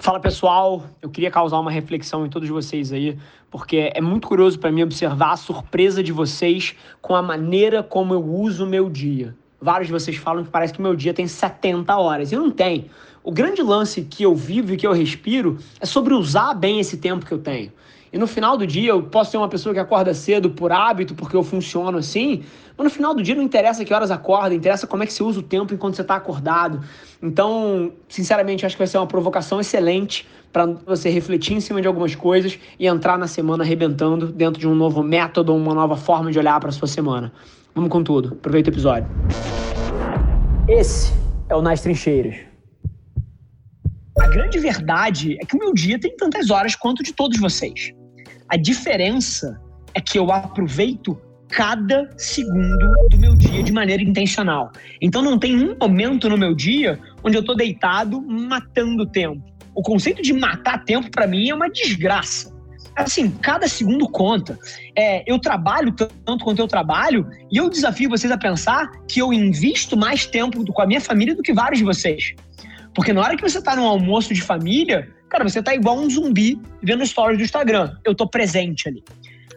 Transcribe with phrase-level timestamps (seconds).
[0.00, 3.18] Fala pessoal, eu queria causar uma reflexão em todos vocês aí,
[3.50, 8.14] porque é muito curioso para mim observar a surpresa de vocês com a maneira como
[8.14, 9.36] eu uso o meu dia.
[9.60, 12.86] Vários de vocês falam que parece que meu dia tem 70 horas, e não tem.
[13.22, 16.96] O grande lance que eu vivo e que eu respiro é sobre usar bem esse
[16.96, 17.70] tempo que eu tenho.
[18.12, 21.14] E no final do dia, eu posso ser uma pessoa que acorda cedo por hábito,
[21.14, 22.42] porque eu funciono assim,
[22.76, 25.22] mas no final do dia não interessa que horas acorda, interessa como é que você
[25.22, 26.80] usa o tempo enquanto você está acordado.
[27.22, 31.86] Então, sinceramente, acho que vai ser uma provocação excelente para você refletir em cima de
[31.86, 36.32] algumas coisas e entrar na semana arrebentando dentro de um novo método, uma nova forma
[36.32, 37.32] de olhar para a sua semana.
[37.74, 38.32] Vamos com tudo.
[38.32, 39.08] Aproveita o episódio.
[40.68, 41.12] Esse
[41.48, 42.34] é o Nas Trincheiras.
[44.18, 47.92] A grande verdade é que o meu dia tem tantas horas quanto de todos vocês.
[48.50, 49.60] A diferença
[49.94, 51.16] é que eu aproveito
[51.48, 54.72] cada segundo do meu dia de maneira intencional.
[55.00, 59.40] Então não tem um momento no meu dia onde eu estou deitado matando tempo.
[59.72, 62.52] O conceito de matar tempo para mim é uma desgraça.
[62.96, 64.58] Assim, cada segundo conta.
[64.98, 69.32] É, eu trabalho tanto quanto eu trabalho e eu desafio vocês a pensar que eu
[69.32, 72.34] invisto mais tempo com a minha família do que vários de vocês.
[72.94, 76.10] Porque na hora que você tá num almoço de família, cara, você tá igual um
[76.10, 77.96] zumbi vendo stories do Instagram.
[78.04, 79.02] Eu tô presente ali.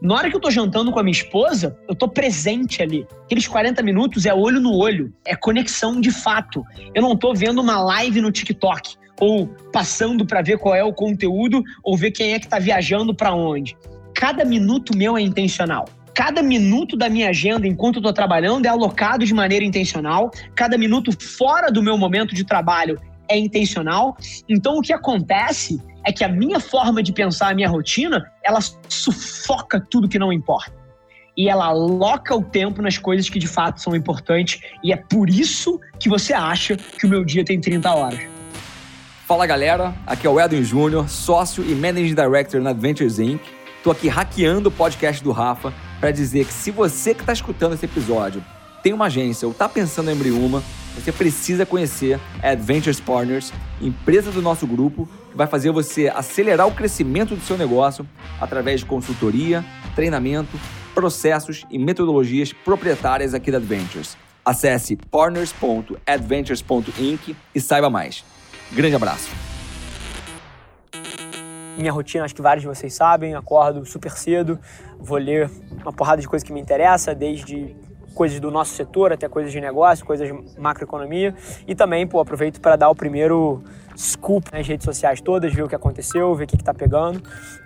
[0.00, 3.06] Na hora que eu tô jantando com a minha esposa, eu tô presente ali.
[3.24, 6.64] Aqueles 40 minutos é olho no olho, é conexão de fato.
[6.94, 10.94] Eu não tô vendo uma live no TikTok ou passando para ver qual é o
[10.94, 13.76] conteúdo ou ver quem é que tá viajando para onde.
[14.14, 15.86] Cada minuto meu é intencional.
[16.14, 20.30] Cada minuto da minha agenda enquanto eu estou trabalhando é alocado de maneira intencional.
[20.54, 24.16] Cada minuto fora do meu momento de trabalho é intencional.
[24.48, 28.60] Então o que acontece é que a minha forma de pensar a minha rotina, ela
[28.88, 30.72] sufoca tudo que não importa.
[31.36, 34.60] E ela aloca o tempo nas coisas que de fato são importantes.
[34.82, 38.20] E é por isso que você acha que o meu dia tem 30 horas.
[39.26, 43.42] Fala galera, aqui é o Edwin Júnior, sócio e Managing Director na Adventures Inc.
[43.84, 47.74] Tô aqui hackeando o podcast do Rafa para dizer que se você que está escutando
[47.74, 48.42] esse episódio
[48.82, 50.62] tem uma agência ou está pensando em abrir uma,
[50.98, 56.66] você precisa conhecer a Adventures Partners, empresa do nosso grupo, que vai fazer você acelerar
[56.66, 58.04] o crescimento do seu negócio
[58.40, 59.64] através de consultoria,
[59.94, 60.58] treinamento,
[60.94, 64.16] processos e metodologias proprietárias aqui da Adventures.
[64.44, 68.24] Acesse partners.adventures.inc e saiba mais.
[68.72, 69.30] Grande abraço.
[71.76, 74.58] Minha rotina, acho que vários de vocês sabem, acordo super cedo,
[74.98, 75.48] vou ler
[75.80, 77.76] uma porrada de coisa que me interessa, desde
[78.18, 81.32] coisas do nosso setor, até coisas de negócio, coisas de macroeconomia.
[81.68, 83.62] E também, pô, aproveito para dar o primeiro
[83.96, 87.22] scoop nas redes sociais todas, ver o que aconteceu, ver o que, está pegando.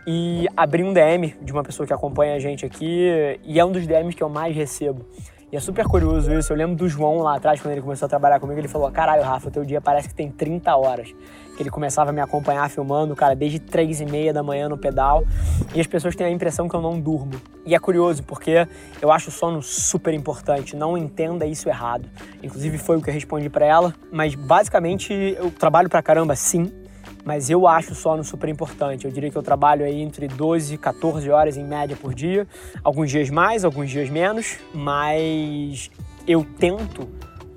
[0.07, 3.09] E abrir um DM de uma pessoa que acompanha a gente aqui,
[3.43, 5.07] e é um dos DMs que eu mais recebo.
[5.53, 6.51] E é super curioso isso.
[6.51, 9.23] Eu lembro do João lá atrás, quando ele começou a trabalhar comigo, ele falou: Caralho,
[9.23, 11.15] Rafa, teu dia parece que tem 30 horas.
[11.55, 14.79] Que ele começava a me acompanhar filmando, cara, desde 3 e meia da manhã no
[14.79, 15.23] pedal.
[15.75, 17.35] E as pessoas têm a impressão que eu não durmo.
[17.67, 18.67] E é curioso, porque
[19.03, 20.75] eu acho o sono super importante.
[20.75, 22.09] Não entenda isso errado.
[22.43, 23.95] Inclusive, foi o que eu respondi para ela.
[24.11, 26.73] Mas basicamente, eu trabalho pra caramba, sim
[27.25, 29.05] mas eu acho o sono super importante.
[29.05, 32.47] Eu diria que eu trabalho aí entre 12 e 14 horas em média por dia,
[32.83, 35.91] alguns dias mais, alguns dias menos, mas
[36.27, 37.09] eu tento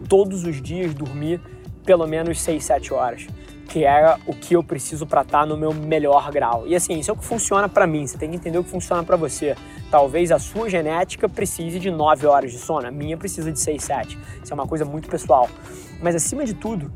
[0.07, 1.41] todos os dias dormir
[1.85, 3.27] pelo menos 6, 7 horas,
[3.69, 6.67] que é o que eu preciso para estar tá no meu melhor grau.
[6.67, 8.69] E assim, isso é o que funciona para mim, você tem que entender o que
[8.69, 9.55] funciona para você.
[9.91, 13.83] Talvez a sua genética precise de 9 horas de sono, a minha precisa de 6,
[13.83, 14.17] 7.
[14.43, 15.47] Isso é uma coisa muito pessoal.
[16.01, 16.91] Mas acima de tudo,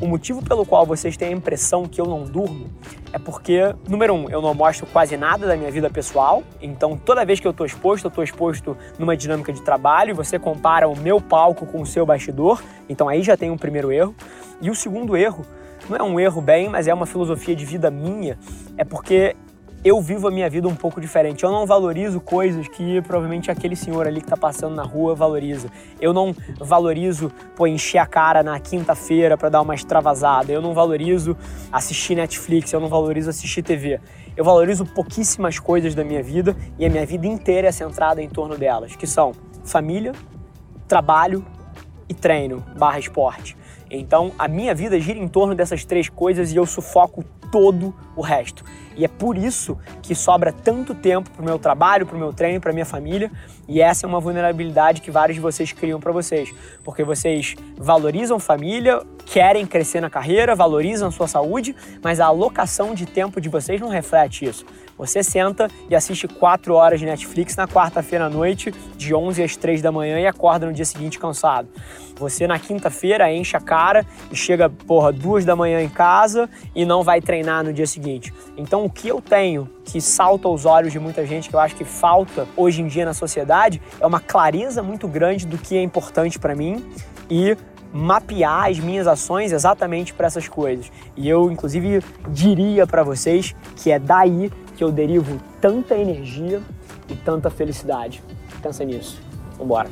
[0.00, 2.68] o motivo pelo qual vocês têm a impressão que eu não durmo
[3.12, 6.42] é porque, número um, eu não mostro quase nada da minha vida pessoal.
[6.62, 10.14] Então, toda vez que eu estou exposto, eu estou exposto numa dinâmica de trabalho.
[10.14, 12.62] Você compara o meu palco com o seu bastidor.
[12.88, 14.14] Então, aí já tem um primeiro erro.
[14.60, 15.44] E o segundo erro,
[15.88, 18.38] não é um erro bem, mas é uma filosofia de vida minha,
[18.76, 19.34] é porque
[19.82, 21.42] eu vivo a minha vida um pouco diferente.
[21.42, 25.70] Eu não valorizo coisas que provavelmente aquele senhor ali que está passando na rua valoriza.
[26.00, 30.52] Eu não valorizo, pô, encher a cara na quinta-feira para dar uma extravasada.
[30.52, 31.36] Eu não valorizo
[31.72, 34.00] assistir Netflix, eu não valorizo assistir TV.
[34.36, 38.28] Eu valorizo pouquíssimas coisas da minha vida e a minha vida inteira é centrada em
[38.28, 39.32] torno delas, que são
[39.64, 40.12] família,
[40.86, 41.44] trabalho
[42.06, 43.56] e treino barra esporte.
[43.90, 48.20] Então, a minha vida gira em torno dessas três coisas e eu sufoco todo o
[48.20, 48.64] resto.
[49.00, 52.34] E é por isso que sobra tanto tempo para o meu trabalho, para o meu
[52.34, 53.32] treino, para minha família.
[53.66, 56.52] E essa é uma vulnerabilidade que vários de vocês criam para vocês,
[56.84, 63.06] porque vocês valorizam família, querem crescer na carreira, valorizam sua saúde, mas a alocação de
[63.06, 64.66] tempo de vocês não reflete isso.
[64.98, 69.56] Você senta e assiste 4 horas de Netflix na quarta-feira à noite, de 11 às
[69.56, 71.68] 3 da manhã e acorda no dia seguinte cansado.
[72.16, 76.84] Você na quinta-feira enche a cara e chega, porra, duas da manhã em casa e
[76.84, 78.30] não vai treinar no dia seguinte.
[78.58, 81.76] Então, o que eu tenho que salta aos olhos de muita gente, que eu acho
[81.76, 85.82] que falta hoje em dia na sociedade, é uma clareza muito grande do que é
[85.82, 86.84] importante para mim
[87.30, 87.56] e
[87.92, 90.90] mapear as minhas ações exatamente para essas coisas.
[91.16, 96.60] E eu, inclusive, diria para vocês que é daí que eu derivo tanta energia
[97.08, 98.20] e tanta felicidade.
[98.60, 99.22] Pensa nisso.
[99.56, 99.88] Vambora.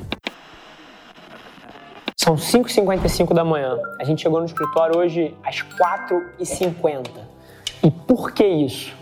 [2.17, 3.79] São 5h55 da manhã.
[4.01, 7.38] A gente chegou no escritório hoje às 4h50.
[7.83, 8.95] E por que isso?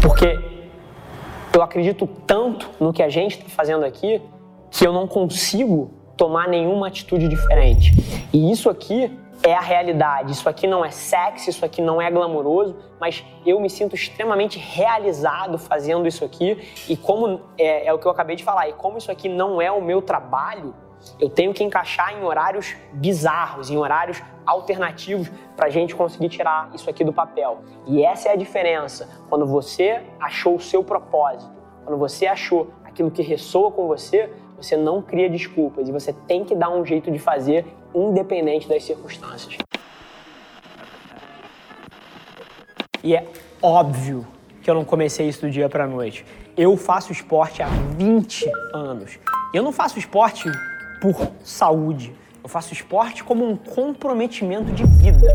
[0.00, 0.38] Porque
[1.54, 4.20] eu acredito tanto no que a gente está fazendo aqui
[4.70, 7.92] que eu não consigo tomar nenhuma atitude diferente.
[8.32, 9.10] E isso aqui
[9.42, 10.32] é a realidade.
[10.32, 14.58] Isso aqui não é sexy, isso aqui não é glamouroso, mas eu me sinto extremamente
[14.58, 16.72] realizado fazendo isso aqui.
[16.88, 19.60] E como é, é, o que eu acabei de falar, e como isso aqui não
[19.60, 20.74] é o meu trabalho,
[21.18, 26.70] eu tenho que encaixar em horários bizarros, em horários alternativos para a gente conseguir tirar
[26.74, 27.62] isso aqui do papel.
[27.86, 29.08] E essa é a diferença.
[29.28, 31.50] Quando você achou o seu propósito,
[31.84, 34.32] quando você achou aquilo que ressoa com você,
[34.62, 38.84] você não cria desculpas e você tem que dar um jeito de fazer independente das
[38.84, 39.58] circunstâncias.
[43.02, 43.26] E é
[43.60, 44.24] óbvio
[44.62, 46.24] que eu não comecei isso do dia para noite.
[46.56, 49.18] Eu faço esporte há 20 anos.
[49.52, 50.48] Eu não faço esporte
[51.00, 52.14] por saúde.
[52.42, 55.30] Eu faço esporte como um comprometimento de vida.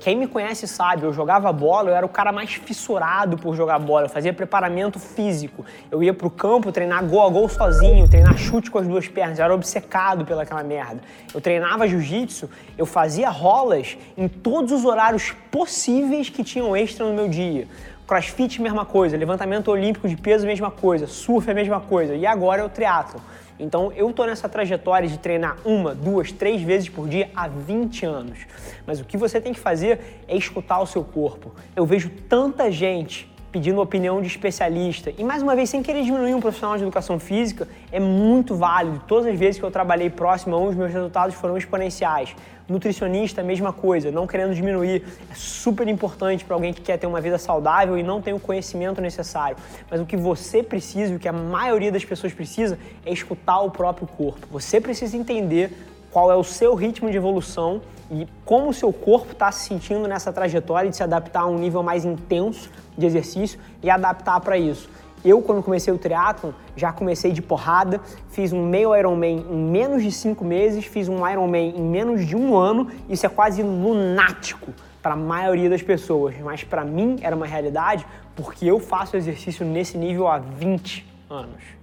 [0.00, 3.78] Quem me conhece sabe, eu jogava bola, eu era o cara mais fissurado por jogar
[3.78, 5.64] bola, eu fazia preparamento físico.
[5.90, 9.38] Eu ia pro campo treinar gol a gol sozinho, treinar chute com as duas pernas,
[9.38, 11.00] eu era obcecado pelaquela merda.
[11.32, 17.14] Eu treinava jiu-jitsu, eu fazia rolas em todos os horários possíveis que tinham extra no
[17.14, 17.66] meu dia.
[18.06, 22.14] Crossfit, mesma coisa, levantamento olímpico de peso, mesma coisa, surf, a mesma coisa.
[22.14, 23.20] E agora é o triatlo.
[23.60, 28.06] Então eu tô nessa trajetória de treinar uma, duas, três vezes por dia há 20
[28.06, 28.38] anos.
[28.86, 31.54] Mas o que você tem que fazer é escutar o seu corpo.
[31.76, 35.12] Eu vejo tanta gente pedindo opinião de especialista.
[35.16, 39.02] E mais uma vez, sem querer diminuir um profissional de educação física, é muito válido.
[39.06, 42.34] Todas as vezes que eu trabalhei próximo a um, os meus resultados foram exponenciais.
[42.68, 45.02] Nutricionista, mesma coisa, não querendo diminuir.
[45.30, 48.38] É super importante para alguém que quer ter uma vida saudável e não tem o
[48.38, 49.56] conhecimento necessário.
[49.90, 53.70] Mas o que você precisa, o que a maioria das pessoas precisa, é escutar o
[53.70, 54.46] próprio corpo.
[54.52, 57.80] Você precisa entender qual é o seu ritmo de evolução
[58.10, 61.58] e como o seu corpo está se sentindo nessa trajetória de se adaptar a um
[61.58, 64.88] nível mais intenso de exercício e adaptar para isso.
[65.24, 70.02] Eu, quando comecei o triatlon, já comecei de porrada, fiz um meio Ironman em menos
[70.02, 72.90] de cinco meses, fiz um Ironman em menos de um ano.
[73.08, 74.72] Isso é quase lunático
[75.02, 79.64] para a maioria das pessoas, mas para mim era uma realidade porque eu faço exercício
[79.64, 81.79] nesse nível há 20 anos.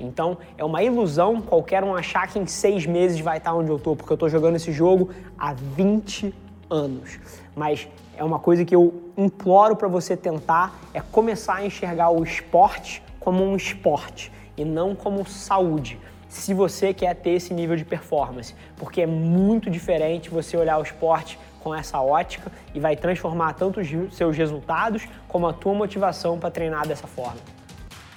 [0.00, 3.76] Então é uma ilusão qualquer um achar que em seis meses vai estar onde eu
[3.76, 6.34] estou, porque eu estou jogando esse jogo há 20
[6.70, 7.18] anos.
[7.54, 7.86] Mas
[8.16, 13.02] é uma coisa que eu imploro para você tentar é começar a enxergar o esporte
[13.18, 15.98] como um esporte e não como saúde.
[16.28, 20.82] Se você quer ter esse nível de performance, porque é muito diferente você olhar o
[20.82, 26.38] esporte com essa ótica e vai transformar tanto os seus resultados como a tua motivação
[26.38, 27.59] para treinar dessa forma.